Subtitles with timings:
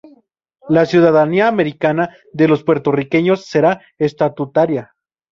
[0.67, 4.95] La ciudadanía americana de los puertorriqueños será estatutaria.